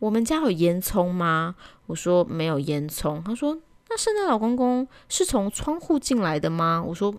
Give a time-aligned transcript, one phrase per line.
[0.00, 1.56] 我们家有烟囱吗？
[1.84, 3.22] 我说没有烟囱。
[3.22, 3.58] 他说
[3.90, 6.82] 那圣诞老公公是从窗户进来的吗？
[6.86, 7.14] 我说。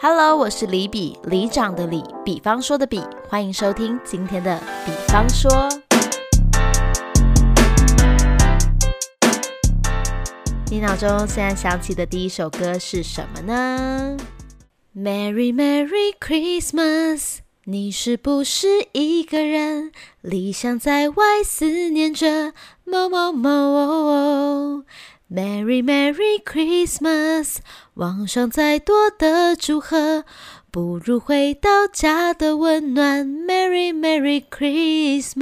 [0.00, 5.50] Hello，我是李比，李长的李，比方说的比，欢迎收听今天的比方说。
[10.70, 14.16] 你脑中现在想起的第一首歌是什么呢
[14.96, 19.90] ？Merry Merry Christmas，你是不是一个人？
[20.20, 24.84] 理想在外思念着某某某。
[25.28, 27.56] Merry Merry Christmas，
[27.94, 30.24] 网上再多的祝贺，
[30.70, 33.26] 不如回到家的温暖。
[33.26, 35.34] Merry Merry Christmas。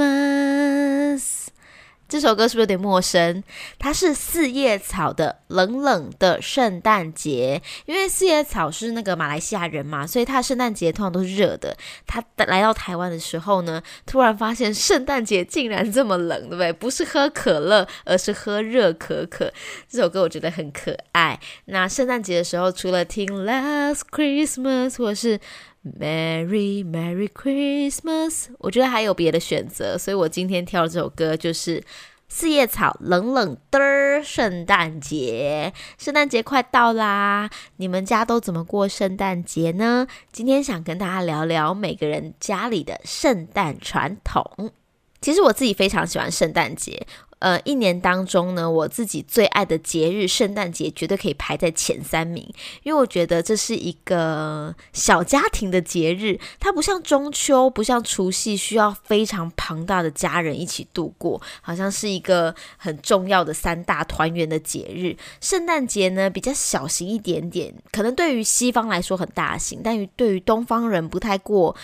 [2.09, 3.43] 这首歌是不是有点陌生？
[3.79, 11.77] 它是四叶草的《冷冷的圣诞节》，因为四叶草是那个马来西亚人嘛，所以他圣诞节通常都是热的。
[12.07, 16.73] 他来到台湾的时候呢，突然发现圣诞节竟然这么冷，对不对？
[16.73, 19.53] 不是喝可乐，而是喝热可可。
[19.89, 21.39] 这首歌我觉得很可爱。
[21.67, 25.41] 那圣诞节的时候，除了听《Last Christmas》或者是
[25.85, 31.85] Merry Merry Christmas，我觉得还有别的选择，所以我今天挑的这首歌就是
[32.27, 35.75] 四叶草冷冷的圣诞节。
[35.99, 40.07] 圣诞节快到啦，你们家都怎么过圣诞节呢？
[40.33, 44.73] 今天想跟大家聊聊每个人家里的圣诞传统。
[45.21, 47.07] 其实我自己非常喜欢圣诞节。
[47.45, 52.43] 呃，一年当中呢，我自己最爱的节日圣诞节绝对可以排在前三名，
[52.85, 65.15] 因为我觉得这是一个小家庭的节日，它不像中秋，不像除夕，需要非常庞大的家人一起度过，好像是一个很重要的三大团圆的节日。
[65.43, 71.77] 圣诞节呢比较小型一点点，可能对于西方来说很大型，但于对于东方人不太过。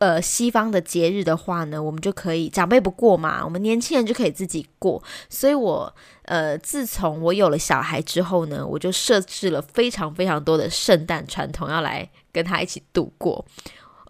[0.00, 5.02] 呃，西方的节日的话呢，我们就可以长辈不过嘛，我们年轻人就可以自己过。
[5.28, 13.44] 所以，我呃，自从我有了小孩之后呢，我就设置了非常非常多的圣诞传统，要来跟他一起度过。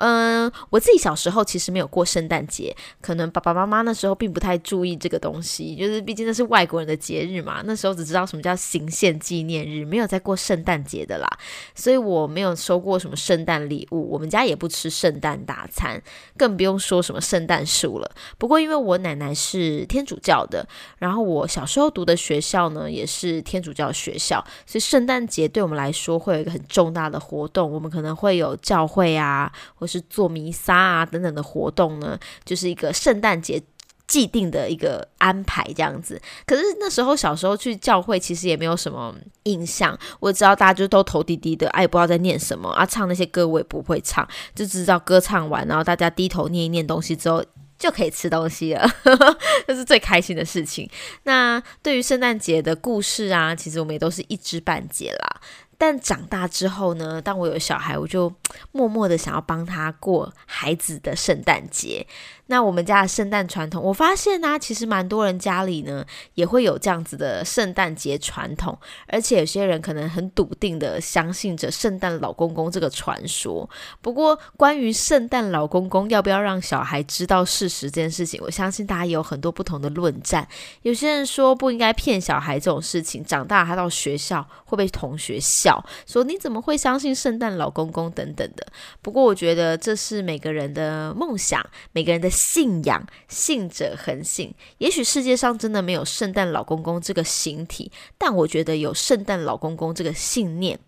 [0.00, 7.60] 嗯，我自己小时候其实没有过圣诞节，可能爸爸妈妈那时候并不太注意这个东西，就是毕竟那是外国人的节日嘛。
[7.66, 11.28] 那时候只知道什么叫行宪纪念日，没有在过圣诞节的啦，
[11.74, 16.02] 所以我没有收过什么圣诞礼物，我们家也不吃圣诞大餐，
[16.38, 18.10] 更不用说什么圣诞树了。
[18.38, 20.66] 不过因为我奶奶是天主教的，
[20.96, 33.60] 然后我小时候读的学校呢也是天主教学校，所以圣诞节对我们来说会有一个很重大的活动，我们可能会有教会啊，或是做弥撒啊等等的活动呢，就是一个圣诞节
[34.06, 36.20] 既定的一个安排这样子。
[36.46, 39.14] 可是那时候小时候去教会，其实也没有什么
[39.44, 39.98] 印象。
[40.20, 47.44] 我知道大家就都头低低的，哎，不知道在念什么啊，唱那些歌我也不会唱，就知道歌唱完，然后大家低头念一念东西之后
[47.78, 48.86] 就可以吃东西了，
[49.66, 50.90] 这是最开心的事情。
[51.22, 55.40] 那对于圣诞节的故事啊，其实我们也都是一知半解啦。
[55.80, 58.30] 但长大之后呢，当我有小孩，我就
[58.70, 62.06] 默默的想要帮他过孩子的圣诞节。
[62.50, 73.70] 那我们家的圣诞传统，我发现呢，其实蛮多人家里呢也会有这样子的圣诞节传统，而且有些人可能很笃定的相信着圣诞老公公这个传说。
[74.02, 80.48] 不过，关于圣诞老公公要不要让小孩知道事实这件事情，我相信大家也有很多不同的论战。
[80.82, 88.66] 有些人说不应该骗小孩这种事情，长大他到学校会被同学笑，说你怎么会相信圣诞老公公等等的。
[89.00, 92.28] 不过，我觉得这是每个人的梦想，每个人的。
[92.40, 94.54] 信仰，信者恒信。
[94.78, 100.78] 也许世界上真的没有圣诞老公公这个形体，但我觉得有圣诞老公公这个信念，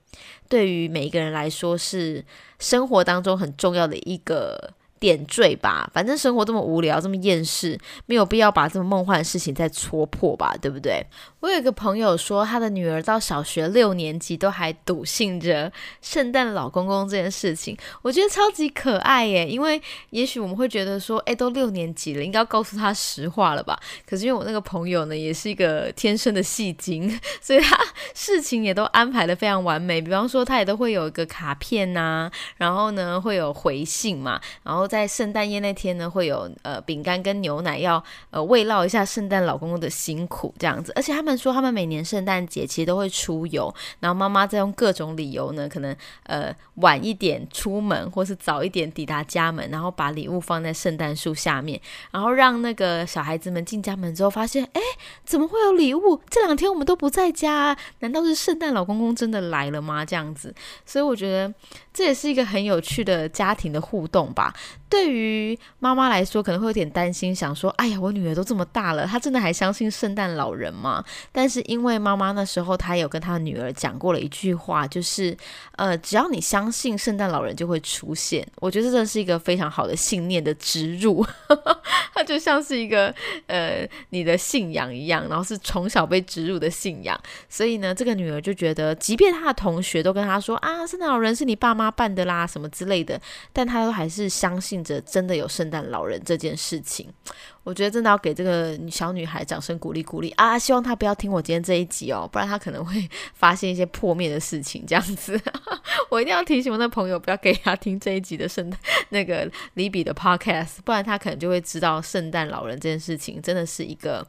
[0.48, 2.24] 对于每一个人来说是
[2.58, 4.72] 生活当中很重要的一个。
[5.02, 7.76] 点缀吧，反正生活这么无聊，这么厌世，
[8.06, 11.04] 没有必要把这么梦幻的事情再戳破吧，对不对？
[11.42, 15.70] 我有一个朋友说，他的女儿到小学六年级都还笃信着
[16.00, 19.48] 圣诞老公公这件事情，我觉得超级可爱耶。
[19.48, 23.76] 因为也许我们会觉得说，哎，都六年级了，应该要告诉他实话了吧？
[24.06, 27.76] 可是因为我那个朋友呢，也是一个天生的戏精， 所以他
[28.14, 30.00] 事情也都安排的非常完美。
[30.00, 34.82] 比方说，他也都会有一个卡片呐，然后呢会有回信嘛，然后。
[34.92, 45.94] 在圣诞夜那天呢，会有呃饼干跟牛奶要呃慰劳一下圣诞老公公的辛苦这样子，而且他们说他们每年圣诞节其实都会出游，然后妈妈再用各种理由呢，可能
[46.24, 51.80] 呃晚一点出门或是早一点抵达家门，然后把礼物放在圣诞树下面，
[52.10, 54.80] 然后让那个小孩子们进家门之后发现，哎，
[55.24, 56.20] 怎么会有礼物？
[56.28, 60.04] 这两天我们都不在家，难道是圣诞老公公真的来了吗？
[60.04, 60.54] 这样子，
[60.84, 61.52] 所以我觉得
[61.92, 64.54] 这也是一个很有趣的家庭的互动吧。
[64.88, 75.36] 对于妈妈来说，可能会有点担心，想说：“哎呀，我女儿都这么大了，她真的还相信圣诞老人吗？”但是因为妈妈那时候她有跟她女儿讲过了一句话，就是
[75.78, 81.24] ：“呃，只要你相信圣诞老人就会出现。”我觉得这是一个非常好的信念的植入，
[82.12, 83.14] 它就像是一个
[83.46, 87.18] 呃你的信仰一样，然后是从小被植入的信仰。
[87.48, 93.18] 所以呢，这个女儿就觉得，即便她的同学都跟她说：“啊，圣诞老人是你爸妈扮的啦，什么之类的。”
[93.54, 94.82] 但她都还是相信。
[94.82, 97.08] 着真的有圣诞老人这件事情，
[97.62, 100.58] 我觉得真的要给这个小女孩掌声鼓励鼓励啊！
[100.58, 104.82] 希望她不要要听我今天这一集哦，不然他可能会发现一些破灭的事情。
[104.86, 105.38] 这样子，
[106.10, 108.80] 我一定要提醒我的朋友不要给他听这一集的圣诞
[109.10, 114.26] 那个李比的 podcast，不然他可能就会知道圣诞老人这件事情真的是一个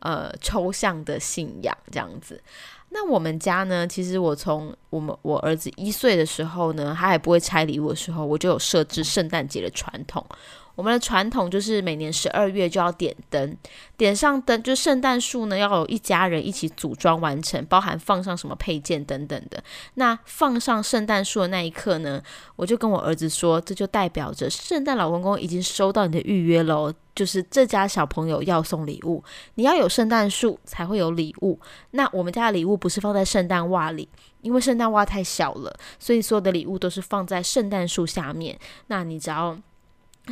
[0.00, 2.42] 呃抽象的信仰这样子。
[2.90, 3.86] 那我们家呢？
[3.86, 10.24] 其实我从我们我儿子一岁的时候呢，他还不会拆礼物的时候，我就有设置圣诞节的传统。
[10.76, 13.56] 我们的传统就是每年十二月就要点灯，
[13.96, 19.60] 点上灯就圣诞树呢要有一家人一起组装完成，包含放上什么配件等等的。
[19.94, 22.22] 那放上圣诞树的那一刻呢，
[22.56, 29.24] 我就跟我儿子说，这就代表着圣诞老公公已经收到你的预约喽，就是这家小朋友要送礼物，
[29.54, 31.58] 你要有圣诞树才会有礼物。
[31.92, 34.06] 那我们家的礼物不是放在圣诞袜里，
[34.42, 38.58] 因为圣诞袜太小了，所以所有的礼物都是放在圣诞树下面。
[38.88, 39.58] 那你只要。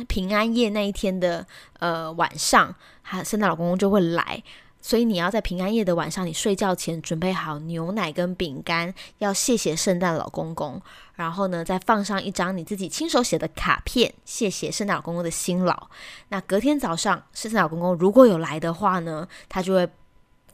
[0.03, 1.47] 平安夜那一天的
[1.79, 4.43] 呃晚上，他圣诞老公公就会来，
[4.81, 10.81] 所以你要在平安夜的晚上，你睡觉前准备好牛奶跟饼干，要谢谢圣诞老公公，
[11.15, 15.87] 然后呢再放上一张你自己亲手写的卡片，谢谢圣诞老公公的辛劳。
[16.29, 19.87] 那隔天早上，圣诞老公公如果有来的话呢，他就会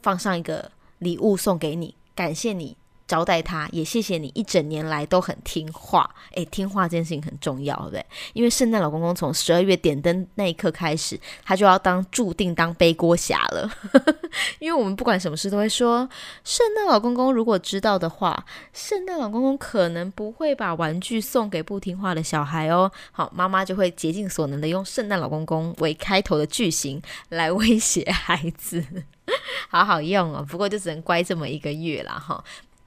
[0.02, 2.76] 放上一个礼物送给你，感谢你。
[3.12, 6.08] 招待他，也谢谢你一整年来都很听话。
[6.34, 8.06] 诶，听话这件事情很重要，对不对？
[8.32, 13.70] 因为圣诞老公公从十二月点灯那一刻开始，他就要当注定当背锅侠了。
[14.60, 16.08] 因为我们不管什么事都会说，
[16.42, 22.90] 圣诞老公公如果知道的话，圣诞老公公可能不会把玩具送给不听话的小孩哦。
[23.10, 28.82] 好，妈妈就会竭尽所能的用圣诞老公公为开头的句型来威胁孩子，
[29.68, 30.42] 好好用哦。
[30.48, 32.42] 不过就只能乖这么一个月了哈。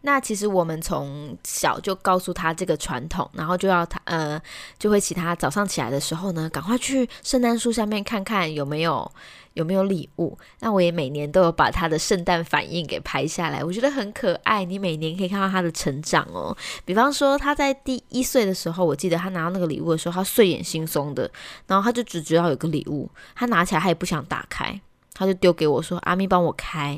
[0.05, 4.39] 那其实我们从小就告诉他这个传统，然后就要他呃，
[4.77, 9.11] 就会请他早上起来的时候呢，赶快去圣诞树下面看看有没有
[9.55, 10.37] 有没有礼物。
[10.59, 14.63] 那我也每年都有把他的圣诞反应给拍下来，我觉得很可爱。
[14.63, 16.55] 你每年可以看到他的成长哦。
[16.85, 21.31] 比方说他在第一岁的时候，我记得他拿到那个礼物的时候，他睡眼惺忪的，
[21.65, 24.79] 然后他就只知道有个礼物，他拿起来他也不想打开。
[25.15, 26.95] 他就丢给我说：“阿咪帮我开。”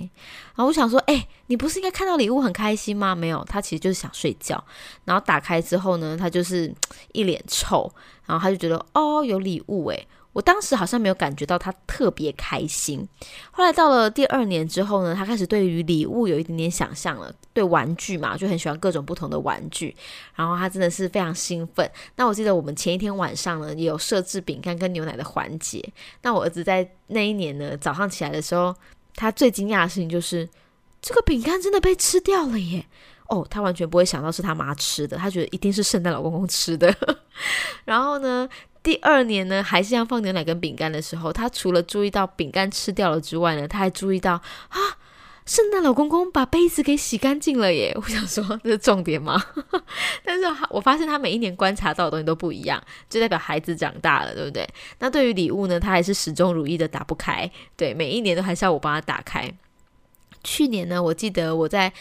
[0.56, 4.62] 然后我想说：“哎，你不是应该看到礼物很开心吗？”没有，他其实就是想睡觉。
[5.06, 6.74] 然后打开之后呢，他就是
[7.14, 7.90] 一脸臭，
[8.26, 10.08] 然后他就觉得：“哦，有礼物诶。
[10.38, 13.04] 我当时好像没有感觉到他特别开心。
[13.50, 17.34] 后来到了第二年之后呢，他开始对于礼物有一点点想象了。
[17.54, 19.96] 对玩具嘛，就很喜欢各种不同的玩具。
[20.36, 21.90] 然后他真的是非常兴奋。
[22.18, 25.84] 那我记得我们前一天晚上呢，也有设置饼干跟牛奶的环节。
[26.22, 28.76] 那我儿子在那一年呢，早上起来的时候，
[29.16, 30.48] 他最惊讶的事情就是
[31.02, 32.86] 这个饼干真的被吃掉了耶！
[33.30, 36.96] 哦，他完全不会想到是他妈吃的，他觉得一定是圣诞老公公吃的。
[37.86, 38.48] 然后呢？
[38.84, 44.34] 第二年呢，还是要放牛奶跟饼干的时候，他除了注意到饼干吃掉了之外呢，他还注意到
[44.70, 44.80] 啊，
[45.46, 47.92] 圣诞老公公把杯子给洗干净了耶！
[48.00, 49.44] 我想说这是重点吗？
[50.24, 54.68] 但是我发现他每一年观察到的东西都不一样，就代表孩子长大了，对不对？
[55.00, 59.52] 那对于礼物呢，他还是始终如一的打不开，对，每一年都还是要我帮他打开。
[60.44, 61.92] 去年呢，我记得我在。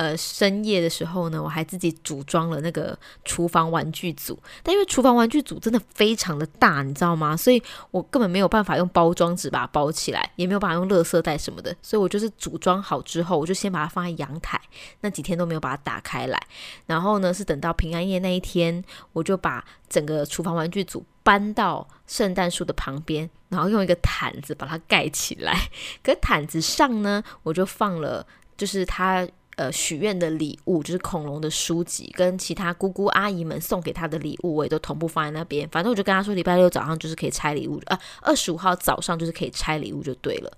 [0.00, 7.36] 呃，深夜的时候呢，我还自己组装了那个厨房玩具组，但因为厨房玩具组真的非常的大，你知道吗？
[7.36, 14.58] 所以我根本没有办法用包装纸把它包起来，也没有办法用垃圾袋什么的，所以我就是组装好之后，我就先把它放在阳台，
[15.02, 16.40] 那几天都没有把它打开来。
[16.86, 25.68] 然后呢，是等到平安夜那一天，我就把整个厨房玩具组搬到圣诞树的旁边，然后用一个毯子把它盖起来。
[26.02, 28.26] 可毯子上呢，我就放了，
[28.56, 29.28] 就是它。
[29.60, 35.68] 呃，许愿的礼物就是恐龙的书籍，跟其他姑姑阿姨们送给他的礼物，我也都同步放在那边。
[35.68, 40.50] 反正我就跟他说，礼拜六早上就是可以拆礼物，呃，二十五号早上就是可以拆礼物就对了。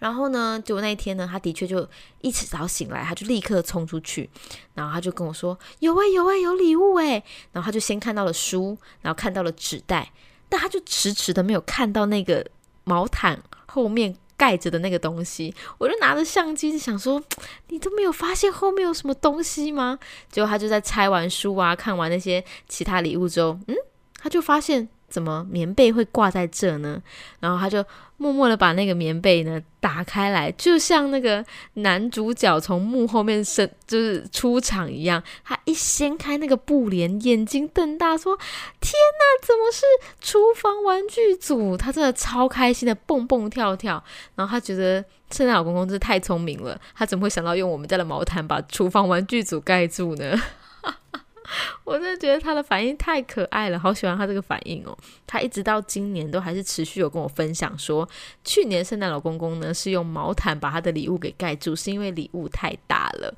[0.00, 1.88] 然后呢，就那一天呢，他的确就
[2.20, 4.28] 一早醒来，他就立刻冲出去，
[4.74, 7.22] 然后他就跟我说：“有哎，有哎，有礼物哎。”
[7.54, 10.10] 然后他就先看到了书，然后看到了纸袋，
[10.48, 12.44] 但他就迟迟的没有看到那个
[12.82, 14.16] 毛毯后面。
[14.38, 17.22] 盖着的那个东西，我就拿着相机想说，
[17.68, 19.98] 你都没有发现后面有什么东西吗？
[20.30, 23.74] 结果他就在拆完书啊，看完那些其他礼物之后，嗯，
[24.16, 24.88] 他就发现。
[25.08, 27.02] 怎么棉被会挂在这呢？
[27.40, 27.84] 然后他就
[28.16, 35.22] 默默的把那个棉被呢打开来，就像那个男主角从幕后面生就是出场一样。
[35.44, 38.36] 他一掀开那个布帘，眼睛瞪大，说
[38.80, 39.84] ：“天哪，怎么是
[40.20, 44.02] 厨房玩具组？”他真的超开心的蹦蹦跳跳。
[44.34, 50.36] 然后他觉得圣诞老公公真是太聪明了，他怎么会想到用我们家的毛毯把厨房玩具组盖住呢？
[51.84, 54.96] 我真的觉得他的反应太可爱了，好喜欢他这个反应哦。
[55.26, 58.08] 他一直到今年都还是持续有跟我分享说，
[58.44, 63.34] 去年圣诞老公公呢是用毛毯把他的礼物给盖住，是因为礼物太大了。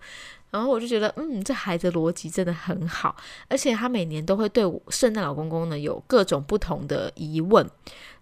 [0.51, 3.15] 然后我就觉得，嗯，这孩子逻辑真的很好，
[3.49, 7.65] 而且他每年都会对圣诞老公公呢有各种不同的疑问，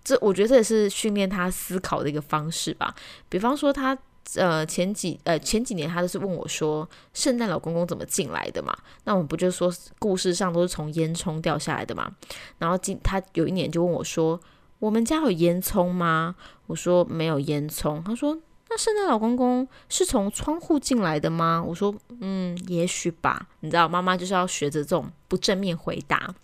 [0.05, 2.95] 这我觉得这也是训练他思考的一个方式吧。
[3.29, 3.97] 比方说他。
[4.37, 8.77] 呃，前几呃前几年他都是问我说，圣诞老公公怎么进来的嘛？
[9.05, 12.13] 那我们不就说故事上都是从烟囱掉下来的嘛？
[12.59, 14.39] 然后今他有一年就问我说，
[14.79, 16.35] 我们家有烟囱吗？
[16.67, 18.03] 我说没有烟囱。
[18.03, 21.65] 他说，那圣诞老公公是从窗户进来的吗？
[21.67, 23.49] 我说，嗯，也许吧。
[23.61, 26.35] 你知道，妈妈就是要学着这种不正面回答。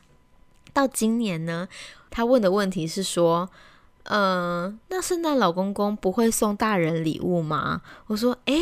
[0.72, 1.68] 到今年呢，
[2.10, 3.50] 他问的问题是说。
[4.04, 7.80] 嗯，那圣诞老公公不会送大人礼物吗？
[8.06, 8.58] 我说，诶，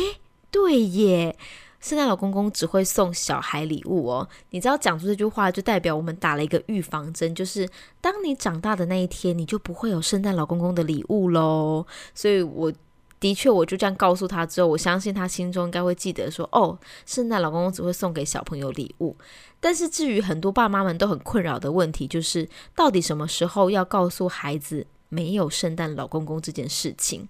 [0.49, 1.37] 对耶，
[1.81, 4.29] 圣诞老公公只会送小孩礼物哦。
[4.51, 7.67] 你知道讲出这句话，就代表我们打了一个预防针，就是
[7.99, 11.85] 当你长大的那一天，你就不会有圣诞老公公的礼物喽。
[12.15, 12.71] 所以我
[13.19, 19.13] 的确，我就这样告诉他之后，我相信他心中应该会记得说，哦，圣诞老公公只会送给小朋友礼物。
[19.59, 24.87] 但是至于很多爸妈们都很困扰的问题，就是到底什么时候要告诉孩子？
[25.13, 27.27] 没有圣诞老公公这件事情，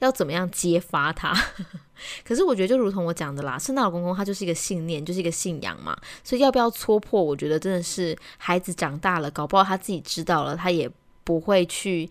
[0.00, 1.32] 要怎么样揭发他？
[2.26, 7.22] 可是我觉得就如同我讲的啦，圣诞老公公他就是一个信念，就是一个信仰嘛，所以要不要戳破？
[7.22, 10.90] 我觉得真的是孩子长大了，搞不好他自己知道了，他也
[11.22, 12.10] 不会去。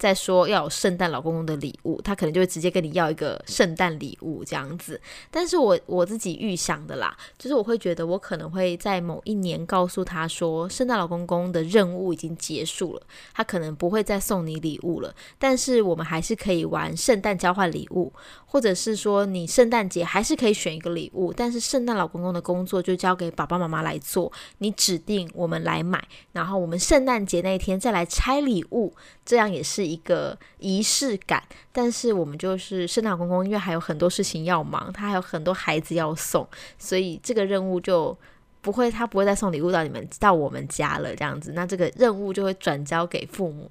[0.00, 4.98] 再说要有圣诞老公公的礼物，他可能就会直接跟你要一个圣诞礼物这样子。
[5.30, 13.02] 但是我我自己预想的啦，就是我会觉得我可能会在某一年告诉他说，圣诞老公公的任务已经结束了，
[13.34, 15.14] 他可能不会再送你礼物了。
[15.38, 18.10] 但是我们还是可以玩圣诞交换礼物，
[18.46, 26.02] 或者是说你圣诞节还是可以选一个礼物，但是圣诞老公公的工作就交给爸爸妈妈来做，你指定我们来买，
[26.32, 28.94] 然后我们圣诞节那一天再来拆礼物，
[29.26, 29.89] 这样也是。
[29.90, 31.42] 一个仪式感，
[31.72, 36.46] 但是我们就是圣诞公公，因为还有很多事情要忙，他还有很多孩子要送，
[36.78, 38.16] 所以这个任务就
[38.60, 43.70] 不会，他不会再送礼物到你们到我们家了，这样子，那这个任务就会转交给父母。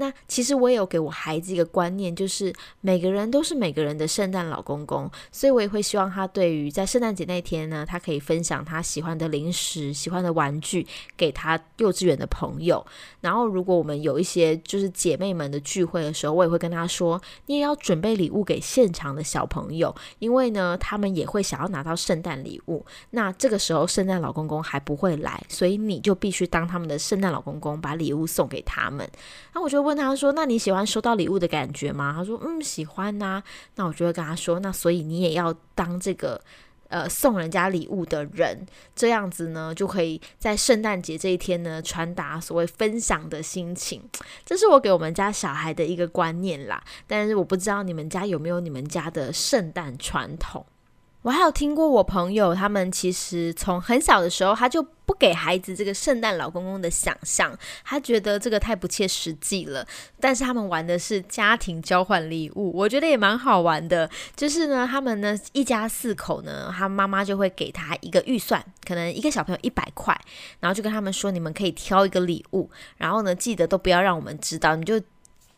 [0.00, 10.86] 那其实我也有给我孩子一个观念，就是每个人都是每个人的圣诞老公公，所以我也会希望他对于在圣诞节那天呢，他可以分享他喜欢的零食、喜欢的玩具
[11.18, 12.82] 给他幼稚园的朋友。
[13.20, 22.86] 然后如果我们有一些就是姐妹们的聚会的时候，我也会跟他说，你也要准备礼物给现场的小朋友，因为呢，他们也会想要拿到圣诞礼物。
[23.10, 29.06] 那这个时候圣诞老公公还不会来，所以你就必须当他们的圣诞老公公，把礼物送给他们。
[29.52, 29.89] 那我觉得。
[29.90, 33.42] 问他说：“那你喜欢收到礼物的感觉吗？”他说：“嗯，喜欢呐。”
[33.74, 36.40] 那我就会跟他说：“那所以你也要当这个
[36.88, 44.00] 呃送人家礼物的人，这样子呢，就可以在圣诞节这一天呢传达所谓分享的心情。
[44.46, 46.80] 这是我给我们家小孩的一个观念啦。
[47.08, 50.64] 但是我不知道你们家有没有你们家的圣诞传统。”
[51.22, 59.86] 我还有听过我朋友，他们其实从很小的时候，他就不给孩子这个圣诞老公公的想象，他觉得这个太不切实际了。
[60.18, 64.08] 但是他们玩的是家庭交换礼物，我觉得也蛮好玩的。
[64.34, 70.18] 就是呢，他们呢一家四口呢，他妈妈就会给他一个预算，可能一个小朋友一百块，
[70.60, 74.98] 然后就跟他们说，你们可以挑一个礼物，然后呢记得都不要让我们知道，你就。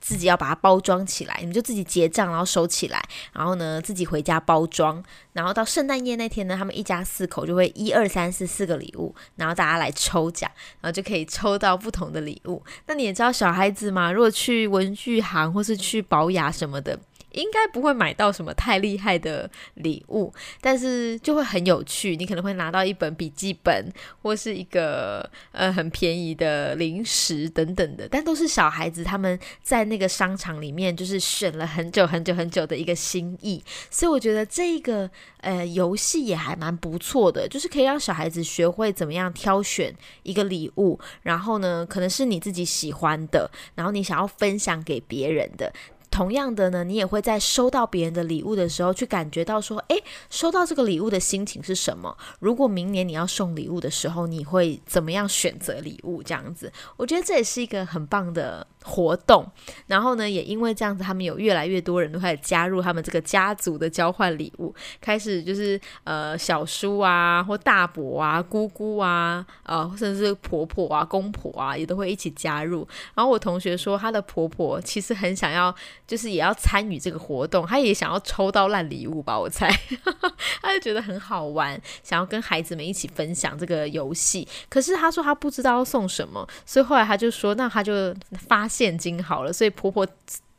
[0.02, 12.62] 自己要把它包装起来，你们就自己结账，然后收起来，然后呢自己回家包装，然后到圣诞夜那天呢，他们一家四口就会一二三四四个礼物，然后大家来抽奖，然后就可以抽到不同的礼物。
[12.86, 16.98] 那你也知道小孩子嘛，如果去文具行或是去保雅什么的。
[17.32, 22.16] 应该不会买到什么太厉害的礼物，但是就会很有趣。
[22.16, 33.62] 你可能会拿到一本笔记本，或是一个呃很便宜的零食等等的，但都是小孩子他们在那个商场里面就是选了很久很久很久的一个心意。
[33.90, 45.72] 所以我觉得这个呃游戏也还蛮不错的，就是可以让小孩子学会怎么样挑选一个礼物，然后呢可能是你自己喜欢的，然后你想要分享给别人的。
[46.12, 52.14] 同样的呢，你也会在收到别人的礼物的时候，去感觉到说，诶，收到这个礼物的心情是什么？
[52.38, 56.22] 如果明年你要送礼物的时候，你会怎么样选择礼物？
[56.22, 59.50] 这样子，我觉得这也是一个很棒的活动。
[59.86, 72.86] 然后呢，也因为这样子，他们有越来越多人都开始加入他们这个家族的交换礼物，开始就是呃小叔啊，或大伯啊、姑姑啊，呃，甚至是婆婆啊、公婆啊，也都会一起加入。
[73.14, 75.74] 然后我同学说，她的婆婆其实很想要。
[76.06, 79.68] 就是也要参与这个活动，他也想要抽到烂礼物吧，我猜，
[80.60, 84.46] 他就觉得很好玩，想要跟孩子们一起分享这个游戏。
[84.68, 88.14] 可是他说他不知道要送什么，所以后来他就说，那他就
[88.48, 89.52] 发现金好了。
[89.52, 90.06] 所以婆婆。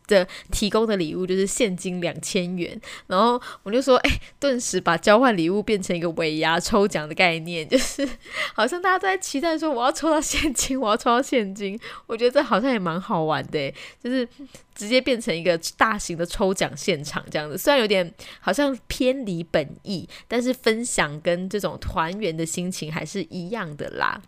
[0.08, 8.08] 的提供的礼物就是现金两千元，然后我就说，哎，顿时把交换礼物变成一个尾牙抽奖的概念，就是
[8.54, 11.80] 好像大家都在期待说，我要抽到现金，我要抽到现金。
[12.06, 14.28] 我觉得这好像也蛮好玩的，就是
[14.76, 17.58] 直接变成一个大型的抽奖现场这样子。
[17.58, 24.22] 虽然有点好像偏离本意，但是分享跟这种团圆的心情还是一样的啦。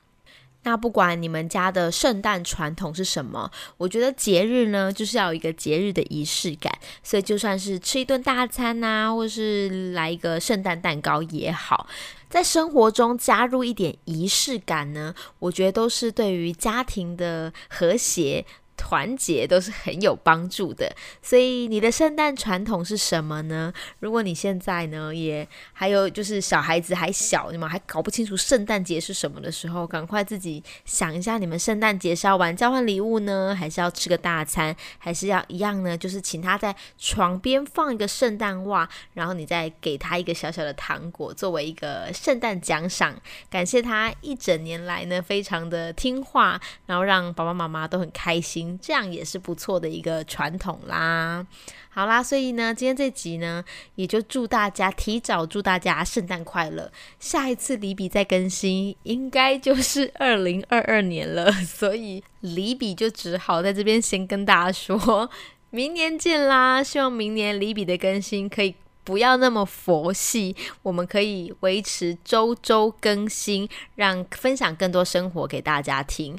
[0.66, 11.88] 那不管你们家的圣诞传统是什么，我觉得节日呢就是要有一个节日的仪式感，所以就算是吃一顿大餐呐，或是来一个圣诞蛋糕也好，
[12.30, 18.44] 在生活中加入一点仪式感呢，我觉得都是对于家庭的和谐。
[18.78, 23.74] 团结都是很有帮助的，所以你的圣诞传统是什么呢？
[24.00, 35.98] 如果你现在呢也还有就是小孩子还小，你们还搞不清楚圣诞节是什么的时候，赶快自己想一下，你们圣诞节是要玩交换礼物呢，还是要吃个大餐，还是要一样呢？
[35.98, 43.16] 就是请他在床边放一个圣诞袜，然后你再给他一个小小的糖果作为一个圣诞奖赏，
[43.50, 48.65] 感谢他一整年来呢非常的听话，然后让爸爸妈妈都很开心。
[48.82, 51.46] 这样也是不错的一个传统啦。
[51.90, 53.64] 好啦，所以呢，今天这集呢，
[53.96, 56.92] 也就祝大家提早祝大家圣诞快乐。
[57.20, 65.30] 下一次离比再更新，应该就是 二零二二年了， 所以离比就只好在这边先跟大家说，
[65.70, 66.84] 明年见啦！
[66.84, 68.76] 希望明年离比的更新可以
[69.06, 76.38] 不要那么佛系，我们可以维持周周更新，让分享更多生活给大家听。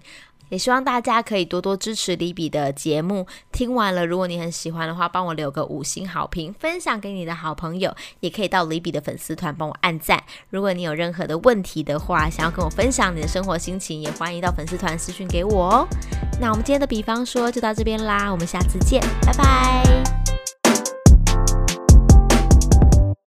[0.49, 3.27] 也希望大家可以多多支持李比的节目。
[3.53, 10.23] 听完了，如果你很喜欢的话，帮我留个五星好评，分享给你的好朋友，也可以到李比的粉丝团帮我按赞。
[10.51, 15.89] 如果你有任何的问题的话，想要跟我分享你的生活心情，也欢迎到粉丝团私讯给我哦。
[16.41, 20.26] 那我们今天的比方说就到这边啦，我们下次见，拜拜。